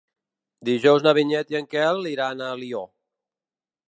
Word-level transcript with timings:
Dijous 0.69 1.03
na 1.07 1.13
Vinyet 1.17 1.53
i 1.55 1.59
en 1.59 1.67
Quel 1.73 2.01
iran 2.13 2.41
a 2.41 2.47
Alió. 2.57 2.81